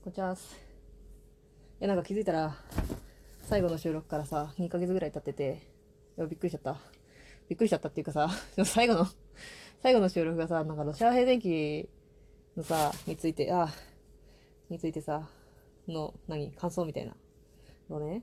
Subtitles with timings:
[0.00, 0.32] こんにちは。
[0.32, 0.36] い
[1.80, 2.56] や、なんか気づいたら、
[3.42, 5.60] 最後の収録からさ、2ヶ月ぐらい経ってて、
[6.16, 6.78] いや、びっくりしちゃった。
[7.48, 8.30] びっくりしちゃったっていうかさ、
[8.64, 9.06] 最後の、
[9.82, 11.90] 最後の収録がさ、なんかロシア平電機
[12.56, 13.68] のさ、について、あ、
[14.70, 15.28] についてさ、
[15.88, 17.16] の、何、感想みたいな
[17.90, 18.22] のね、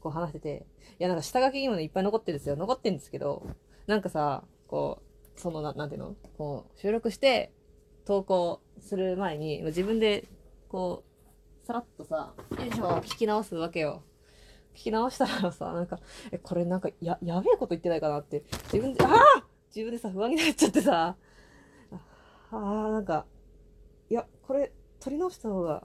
[0.00, 0.66] こう話してて、
[0.98, 2.56] いや、なんか下書きにもね、いっぱい残ってるんですよ。
[2.56, 3.46] 残ってるんですけど、
[3.86, 5.02] なんかさ、こ
[5.36, 7.52] う、そのな、なんていうのこう、収録して、
[8.04, 10.26] 投稿する前に、自分で、
[10.70, 11.02] こ
[11.64, 14.04] う、さらっとさ、よいしょ、聞き直すわけよ。
[14.72, 15.98] 聞き直したらさ、なんか、
[16.30, 19.44] え、これなんか、や、やべえこと言ってないかなって、自分で、ああ
[19.74, 21.16] 自分でさ、不安になっちゃってさ、
[22.52, 23.26] ああ、なんか、
[24.08, 25.84] いや、これ、取り直した方が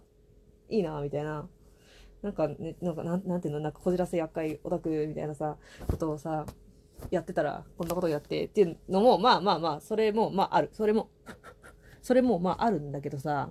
[0.70, 1.49] いいな、みたいな。
[2.21, 5.57] なんかね、なんか、なん、なんていうの、なんか、こじらせ厄介オタクみたいなさ、
[5.88, 6.45] ことをさ、
[7.09, 10.70] やってたら、こんなことやってっていうのも、まあまあまあ、それも、まあある。
[10.73, 11.09] それも、
[12.04, 13.49] それも、まああるんだけどさ、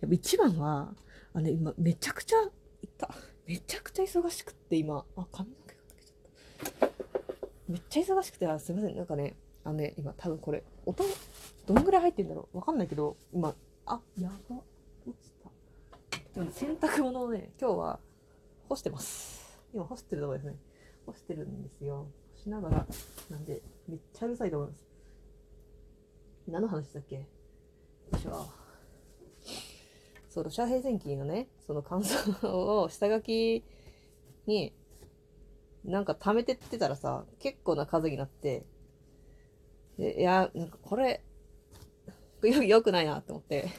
[0.00, 0.94] やっぱ一番は、
[1.32, 2.36] あの、今、めちゃくちゃ、
[2.82, 3.14] いった。
[3.46, 6.96] めちゃくちゃ忙しくって今、あ、髪の毛が抜けちゃった。
[7.68, 8.96] めっちゃ忙しくて、あ、すいません。
[8.96, 11.04] なんかね、あのね、今多分これ、音、
[11.66, 12.58] どんぐらい入ってんだろう？
[12.58, 13.54] わかんないけど、今、
[13.86, 14.56] あ、やば。
[15.06, 15.50] 落ちた。
[16.34, 17.98] でも洗濯物をね、今日は
[18.68, 19.60] 干してます。
[19.74, 20.56] 今干してるところですね。
[21.06, 22.06] 干してるんですよ。
[22.36, 22.86] 干しながら、
[23.30, 24.86] なんで、めっちゃうるさいと思います。
[26.46, 27.16] 何の話だっけ？
[27.16, 27.22] よ
[28.14, 28.46] いしょ。
[30.36, 33.64] そう、ロシア平戦記のね、その感想を下書き
[34.46, 34.74] に、
[35.82, 38.66] なんか貯めてってたらさ、結構な数になって、
[39.96, 41.24] でいや、なんかこれ、
[42.42, 43.70] よ、よくないなって思って。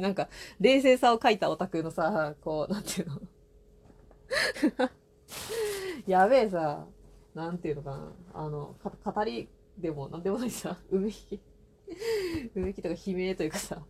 [0.00, 3.20] なんか、冷静さを書いたオタクのさ、こう、なんていうの。
[6.06, 6.86] やべえさ、
[7.34, 8.12] なんていうのかな。
[8.32, 11.42] あの、か語りでもなんでもないさ、うめき。
[12.54, 13.84] うめきとか悲鳴というかさ、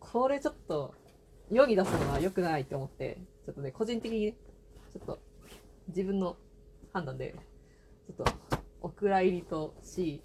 [0.00, 0.96] これちょっと、
[1.52, 4.36] 世に出すのは良くないって思って、ちょっとね、個人的にね、
[4.92, 5.18] ちょっと、
[5.88, 6.36] 自分の
[6.92, 7.34] 判断で、
[8.06, 10.22] ちょっと、お蔵入りと C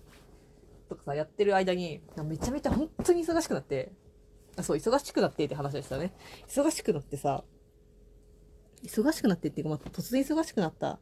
[0.88, 3.92] とかさ、やってる間に、めちゃめちゃ本当に忙しくなって、
[4.56, 6.14] あそう、忙しくなってって話でしたね。
[6.48, 7.44] 忙しくなってさ、
[8.84, 11.00] 忙しくなってっていうか、まあ、突然忙しくなったっ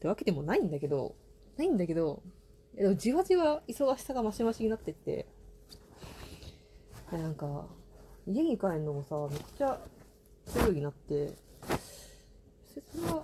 [0.00, 1.16] てわけでもないんだけど、
[1.56, 2.22] ないんだけど、
[2.74, 5.26] でもじわじわ忙しさが増し増しになってって、
[7.10, 7.68] でなんか、
[8.26, 9.78] 家に帰るのもさ、めっちゃ
[10.46, 11.34] すぐになって、
[12.66, 13.22] それは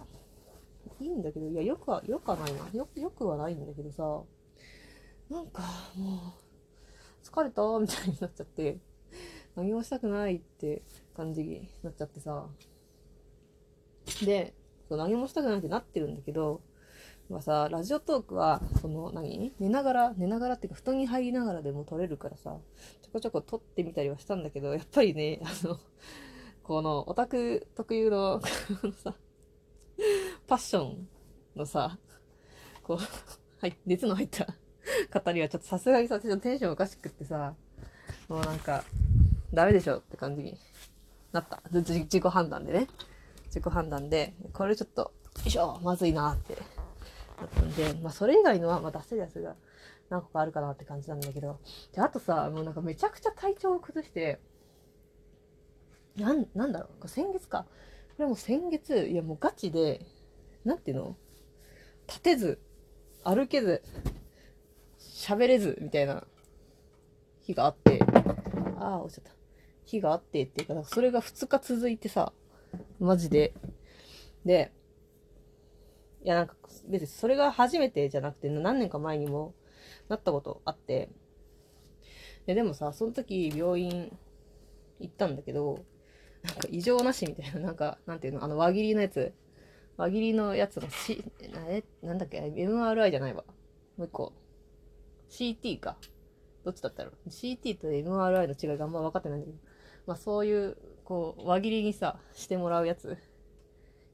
[1.01, 2.59] いいんだけど、いや、よくは、よくはないな。
[2.73, 4.23] よよくはないんだけどさ、
[5.31, 5.63] なんか
[5.97, 8.79] もう、疲れたみたいになっちゃって、
[9.57, 10.83] 何もしたくないって
[11.17, 12.47] 感じになっちゃってさ。
[14.25, 14.55] で、
[14.89, 16.61] そう何もしたくないってなってるんだけど、
[17.31, 22.59] まあさ、ラジオトークは、その何、寝ながら、寝ながらっていうか、布団に入りながらでも撮れるからさ、
[23.03, 25.79] ちょこちょこ撮ってみたりはしたんだけど、やっぱりね、あの、
[26.65, 28.41] このオタク特有の、
[29.01, 29.15] さ、
[30.49, 31.09] パッション
[31.55, 31.99] のさ、
[32.83, 32.99] こう、
[33.61, 34.47] はい、熱の入った
[35.23, 37.55] 語りはちょっとさすがにさ、ちょっとテンションおかしくってさ、
[38.29, 38.83] もうなんか、
[39.55, 40.59] ダメでしょって感じに
[41.31, 41.63] なった。
[41.71, 42.89] 自己判断でね。
[43.47, 45.13] 自己判断で、これちょっと、よ
[45.47, 46.57] いしょ、まずいなって
[47.41, 49.57] なったんで、まあそれ以外のは、まあ出せるやつが
[50.09, 51.61] 何個かあるかなって感じなんだけど、
[51.93, 54.41] で、あとさ、もうなんかめちゃくちゃ体調を崩して、
[56.17, 57.67] なん、なんだろう、先月か。
[58.17, 60.05] これも先月、いやもうガチで、
[60.65, 61.17] なんていうの？
[62.07, 62.61] 立てず、
[63.25, 63.83] 歩けず、
[64.99, 66.25] 喋れず、みたいな
[67.41, 68.01] 日があって、
[68.79, 69.31] ああ、落ちちゃった。
[69.85, 72.33] 日があってっていうか、それが2日続いてさ、
[72.99, 73.55] マジで。
[74.45, 74.73] で、
[76.23, 76.57] いやなんか
[76.89, 79.55] 別にそれが初めてじゃなくて何年か前にも
[80.09, 81.09] なったことあって、
[82.47, 84.17] ででもさ、その時病院
[84.99, 85.85] 行ったんだけど、
[86.43, 89.33] なんか異常なしみたいな、 なんか、なんていうの、あの輪切りのやつ、
[89.97, 93.45] 輪切りのやつの C、え、なんだっけ、MRI じゃないわ。
[93.97, 94.33] もう一個。
[95.29, 95.97] CT か。
[96.65, 99.59] どっちだったろう ?CT と MRI の違いがあんま分かってないんだけど。
[100.07, 103.17] まあそういう、こう、輪切りにさ、してもらうやつ。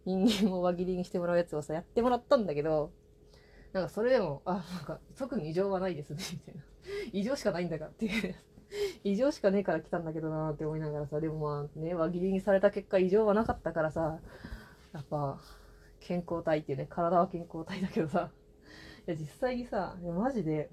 [0.06, 2.92] 人間を輪切りにしてもらうやつをさ、やってもらったんだけど、
[3.72, 6.62] なんかそれでも、あ、なんか特に異常はないですね、みたいな。
[7.12, 8.34] 異常しかないんだからっていう。
[9.04, 14.20] 異常しかねえから来たんだけどなーって思いながらさ、でもまあね、輪切りにされた結果異常はなかったからさ、
[14.92, 15.40] やっぱ、
[16.00, 18.30] 健康体っていうね、体は健康体だけどさ、
[19.06, 20.70] いや実際にさ、マジで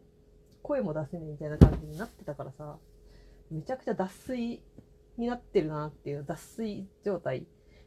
[0.61, 2.77] 声も出せねえみたいな感じになってたからさ、
[3.51, 4.63] めちゃくちゃ脱水
[5.17, 7.45] になってるなっていう、脱水状態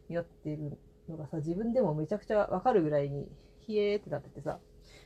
[0.09, 0.79] になってる
[1.09, 3.29] のがさ、自分でもめちゃくちゃわかるぐらいに
[3.69, 4.59] 冷えってなっててさ、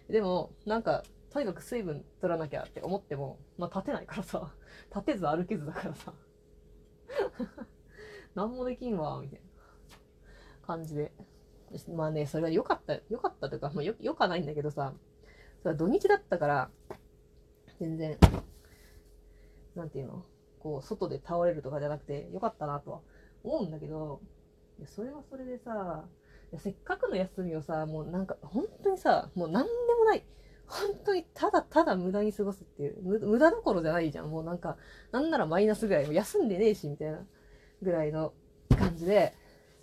[0.09, 4.53] でも、なんか、とにかく水分取らなきゃって思っても、まあ立てないからさ、
[4.95, 6.13] 立てず歩けずだからさ。
[8.35, 11.13] 何もできんわ、みたいな感じで。
[11.89, 14.95] まあね、それは良かった、良かったというか、まあよ、良かないんだけどさ、
[15.63, 16.71] それは土日だったから、
[17.79, 18.19] 全然、
[19.77, 20.25] なんていうの？
[20.59, 23.01] こう、外で倒れるとかじゃなくて、良かったなとは
[23.45, 24.21] 思うんだけど、
[24.81, 26.07] いやそれはそれでさ、
[26.51, 30.25] いやせっかくの休みをさ、もうなんか、本当にさ、もう何でもない。
[30.67, 34.31] 本当にただただ無駄に過ごすっていう、無駄どころじゃないじゃん。
[34.31, 34.79] もうなんか、
[35.13, 37.27] なんならマイナスぐらいも、休んでねえし、みたいな
[37.83, 38.33] ぐらいの
[38.71, 39.35] 感じで、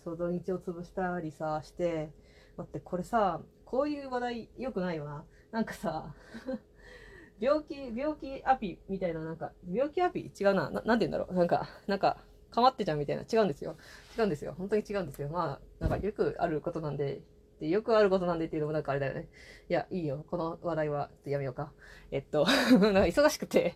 [0.04, 2.10] そう土日を潰したりさ、して、
[2.58, 5.26] 待って、これさ、こういう話題良くないよな。
[5.52, 6.16] なんかさ、
[7.40, 10.32] 病気、病気アピみたいな、なんか、病気アピ？
[10.40, 10.72] 違うな。
[10.72, 11.34] ななんて言うんだろう。
[11.36, 12.18] なんか、なんか、
[12.58, 13.22] かまってちゃんみたいな。
[13.22, 13.78] 違うんですよ。
[14.18, 14.56] 違うんですよ。
[14.58, 15.30] 本当に違うんですよ。
[15.30, 17.22] まあ、なんかよくあることなんで、
[17.60, 19.28] でよくあることなんでっていうのもなんかあれだよね。
[19.70, 20.26] いや、いいよ。
[20.28, 21.72] この話題は、やめようか。
[22.10, 22.46] えっと、
[22.82, 23.76] なんか忙しくて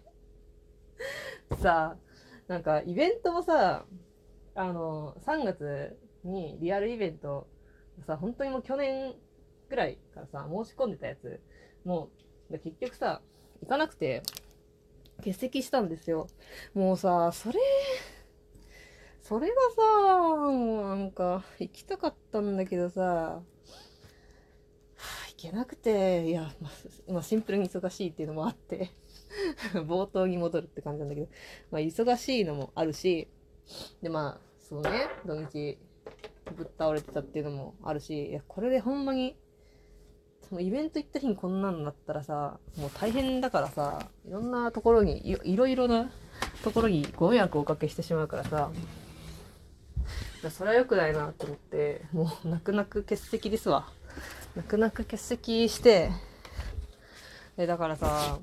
[1.61, 1.97] さあ、
[2.47, 3.85] なんかイベントもさ、
[4.55, 7.47] あの、3月にリアルイベント
[8.07, 9.13] さ、本当にもう去年
[9.69, 11.39] ぐらいからさ、申し込んでたやつ、
[11.85, 12.09] も
[12.49, 13.21] う、結局さ、
[13.61, 14.23] 行かなくて、
[15.17, 16.27] 欠席したんですよ。
[16.73, 17.59] もうさ、それ、
[19.21, 23.41] それがさ、もうなんか、行きたかったんだけどさ、
[25.29, 28.91] 行けなくて、いや、まあ、まあ、シンプルに忙しいっていうのもあって
[29.73, 31.27] 冒頭に戻るって感じなんだけど、
[31.71, 33.27] まあ、忙しいのもあるし、
[34.01, 35.77] で、まあ、そうね、土日、
[36.57, 39.37] ぶっ倒れてたっていうのもあるし、いや、これでほんまに、
[40.47, 46.11] そのイベント行った日にこんなのなったらさ、もう大変だからさ、いろんなところに、いろいろな
[46.63, 48.71] ところにご迷惑をおかけしてしまうからさ、
[50.49, 53.87] それは良くないなと思って、もう泣く泣く欠席ですわ。
[54.55, 56.09] 泣く泣く欠席して、
[57.57, 58.39] で、だからさ、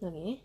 [0.00, 0.42] 何？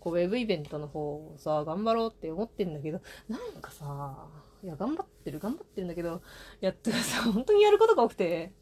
[0.00, 4.28] こうウェブイベントの方をさ、頑張ろうって思ってんだけど、なんかさ、
[4.62, 6.20] いや、頑張ってる、頑張ってるんだけど、
[6.60, 8.52] やってさ、本当にやることが多くて、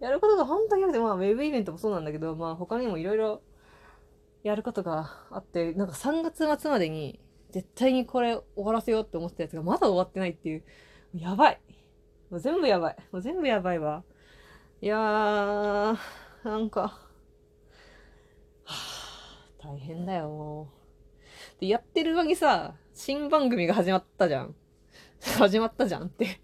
[0.00, 3.42] やることが本当に多くて、まあ、ウェブイベントもそうなんだけど、まあ、他にもいろいろ
[4.42, 7.18] やることがあって、なんか3月末までに、
[7.54, 10.64] 絶対にこれ終わらせようって思ったやつがまだ終わってないっていう、
[11.14, 11.60] やばい。
[12.28, 12.96] もう全部やばい。
[13.12, 14.02] もう全部やばいわ。
[14.82, 15.96] いやー、
[16.42, 16.98] なんか、は
[18.66, 18.74] あ、
[19.62, 20.66] 大変だよ。
[21.60, 24.56] で、やってる間にさ、新番組が始まったじゃん。
[25.38, 26.40] 始まったじゃんって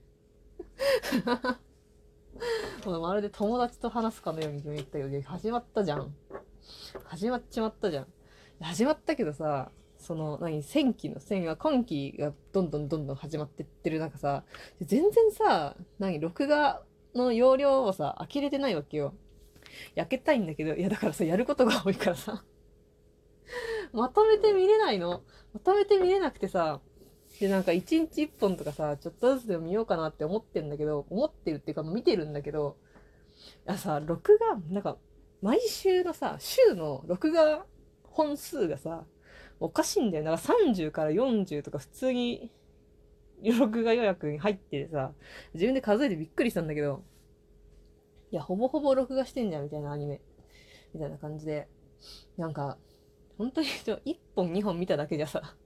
[2.87, 6.15] まるで友達と話すかのように言ったけど、始まったじゃん。
[7.03, 8.07] 始まっちまったじゃん。
[8.61, 14.45] 始まったけどさ、その、何、戦期の戦は今期がどんどんどんどん始まってってる中さ、
[14.81, 16.83] 全然さ、何、録画
[17.15, 19.15] の容量をさ、呆れてないわけよ。
[19.95, 22.45] 焼けたいんだけど、いやだからさ、やることが多いからさ、
[23.93, 25.23] まとめて見れないの。
[25.53, 26.81] まとめて見れなくてさ、
[27.39, 32.77] で、なんか一日一本とかさ、ちょっとずつでも見ようかなって思ってんだけど、思ってるっていうか見てるんだけど、
[33.67, 34.99] いやさ、録画、なんか、
[35.43, 37.65] 毎週のさ、週の録画
[38.05, 39.05] 本数がさ、
[39.61, 40.25] おかしいんだよ。
[40.25, 42.51] だから30から40とか普通に
[43.43, 45.13] 録画予約に入っててさ、
[45.55, 47.03] 自分で数えてびっくりしたんだけど、
[48.31, 50.21] いや、ほぼほぼ録画してんじゃん、みたいなアニメ。
[50.95, 51.69] みたいな感じで。
[52.37, 52.79] なんか、
[53.39, 55.57] 本当に1本2本見ただけじゃさ、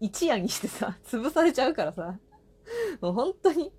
[0.00, 2.18] 一夜にしてさ、潰されちゃうからさ、
[3.00, 3.72] もう本当に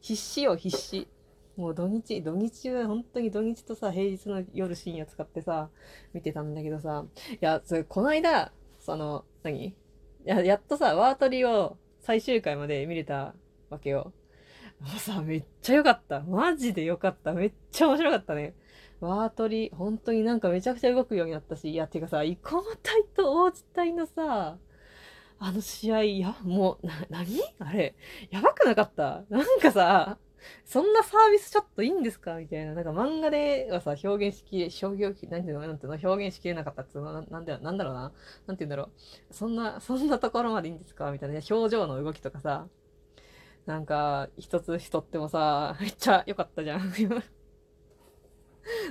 [0.00, 1.08] 必死よ、必死。
[1.56, 5.70] もう土日、土日は本当に土日とさ、平日の夜深夜使ってさ、
[6.12, 8.52] 見てたんだけどさ、いや、それ、この間、
[8.86, 9.74] その、何？
[10.24, 13.34] や、やっとさ、ワートリーを最終回まで見れた
[13.68, 14.12] わけよ。
[14.80, 16.20] もうさ、めっちゃ良かった。
[16.20, 17.32] マジで良かった。
[17.32, 18.54] めっちゃ面白かったね。
[19.00, 24.56] ワートリー、本当になんかめちゃくちゃ動くようになったし、いや、てかさ、生駒隊と王子隊のさ、
[25.40, 27.96] あの試合、いや、もう、な、なにあれ、
[28.30, 29.24] やばくなかった？
[29.28, 30.16] なんかさ、
[30.64, 32.34] そんなサービスちょっといいんですか？
[32.36, 32.74] みたいな。
[32.74, 37.94] なんか漫画ではさ、表現しきれ、商業、なんていうの、なんていうの、表現しきれなかったっつうの、なんで、なんだろう？
[37.94, 38.12] な。
[38.46, 39.34] なんていうんだろう？
[39.34, 41.10] そんな、そんなところまでいいんですか？
[41.12, 41.40] みたいな。
[41.50, 42.66] 表情の動きとかさ。
[43.66, 46.92] なんか、一つ一ってもさ、めっちゃ良かったじゃん。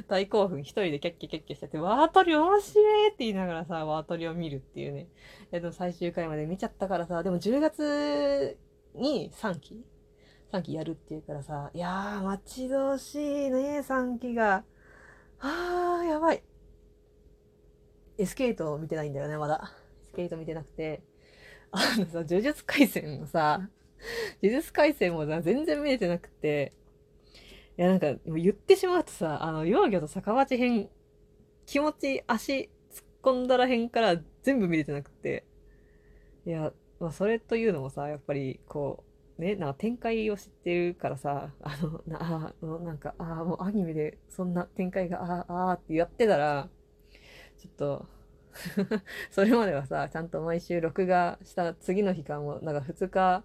[0.07, 5.07] 大興奮一人でキャッキャキャッキャしてて、ワートリ面白いって言いながらさ、ワートリを見るっていうね。
[5.51, 8.57] でも最終回まで見ちゃったからさ、でも10月
[8.95, 9.81] に3期
[10.51, 14.63] 3期やるっていうからさ、いやー、待ち遠しいね、3期が。
[15.39, 16.43] あー、やばい。
[18.17, 19.73] エスケートを見てないんだよね、まだ。
[20.03, 21.03] エスケート見てなくて。
[21.71, 23.69] あのさ、呪術廻戦のさ、
[24.41, 26.73] 呪術廻戦もさ、全然見れてなくて。
[27.77, 30.89] いや、なんか、言ってしまうとさ、あの、幼魚と坂町編、
[31.65, 35.45] 気持ち足突っ込んだら辺から全部見れてなくて。
[36.45, 46.69] いや、まあ、それというのもさ、やっぱり、こう、ね、なんか展開を知ってるからさ、あの、な、あなんか、ああ、もうアニメでそんな展開が、ああ、ああってやってたら、
[47.57, 48.07] ちょっと
[49.31, 53.43] それまではさ、ちゃんと毎週録画した次の日間も、なんか2日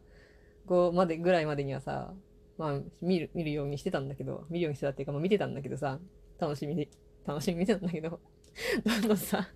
[0.67, 2.15] 後までぐらいまでにはさ、
[2.59, 5.99] まあ、見る、見るようにしてたんだけど、見るようにしてたっていうか、まあ見てたんだけどさ、
[6.39, 6.89] 楽しみに、
[7.27, 8.21] 楽しみに見てたんだけど、
[8.85, 9.49] どんどんさ、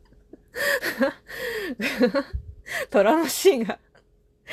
[2.90, 3.78] トラマシーンが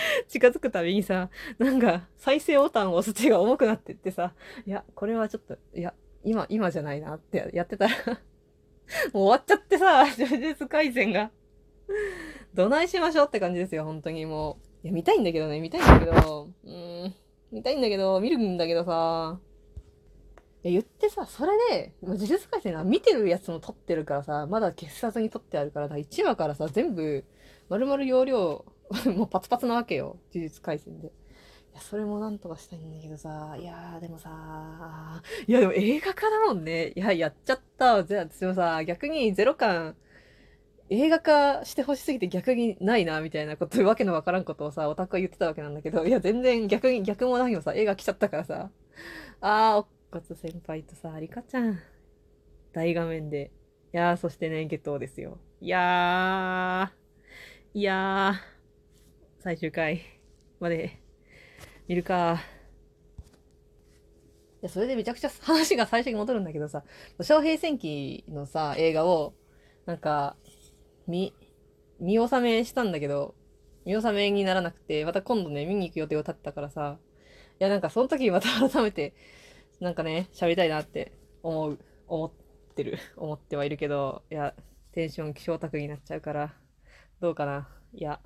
[0.28, 4.34] 近づくたびにさ、なんか再生ボタンを押す手が重くなってってさ、
[4.66, 5.94] いや、これはちょっと、いや、
[6.24, 7.96] 今、今じゃないなってやってたら
[9.14, 11.32] もう終わっちゃってさ、呪術改善が
[12.54, 14.88] どないしましょうって感じですよ、本当にもう。
[14.88, 17.16] いや、見たいんだけどね、見たいんだけど、うーん、
[17.52, 19.40] 見たいんだけど、見るんだけどさ、
[20.64, 27.26] いや、言ってさ、それで、呪術改正な、見てるやつも撮ってるからさ、まだ消さずに撮ってあるから、1話からさ、全部、
[27.70, 28.66] 丸々容量、
[29.16, 30.20] もうパツパツなわけよ。
[30.34, 31.14] 呪術改戦で。
[31.72, 36.90] いや、それもなんとかしたいんだけどさ、いやー、でもさ、いや、でも映画化だもんね。
[36.96, 39.96] いや、やっちゃったじゃあ、私もさ、逆にゼロ感、
[40.90, 48.72] 映画化してほしすぎて逆にないな、みたいなこと、わけのわからんことをさ、オタクは言ってたわけなんだけど、いや、全然逆に、逆も何もさ、映画来ちゃったからさ、
[49.42, 51.80] あー、おっかつ先輩とさ、リカちゃん、
[52.74, 53.52] 大画面で。
[53.94, 55.40] いやー、そしてね、ゲットですよ。
[55.62, 58.61] いやー、いやー、
[59.44, 60.02] 最終回
[60.60, 61.02] まで
[61.88, 62.40] 見るか。
[64.62, 66.84] いや、それでめちゃくちゃ話が最初に戻るんだけどさ、
[67.18, 69.34] 昌平戦記のさ、映画を、
[69.88, 70.36] なんか、
[71.08, 71.34] 見、
[72.00, 73.34] 見納めしたんだけど、
[73.84, 77.00] 見納めにならなくて、また今度ね、見に行く予定を立ってたからさ、
[77.60, 79.16] いや、なんかその時また改めて、
[79.80, 82.32] なんかね、喋りたいなって思う、思っ
[82.76, 84.54] てる、思ってはいるけど、いや、
[84.92, 86.54] テンション気象卓になっちゃうから、
[87.20, 87.68] どうかな。
[87.96, 88.20] いや、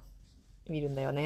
[0.69, 1.23] 見るんだよね。